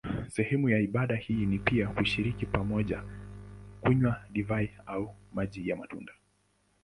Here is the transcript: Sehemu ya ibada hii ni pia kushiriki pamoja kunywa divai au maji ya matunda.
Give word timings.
Sehemu 0.27 0.69
ya 0.69 0.79
ibada 0.79 1.15
hii 1.15 1.45
ni 1.45 1.59
pia 1.59 1.87
kushiriki 1.87 2.45
pamoja 2.45 3.03
kunywa 3.81 4.23
divai 4.31 4.71
au 4.85 5.15
maji 5.33 5.69
ya 5.69 5.75
matunda. 5.75 6.13